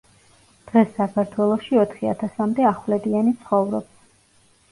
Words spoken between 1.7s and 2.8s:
ოთხი ათასამდე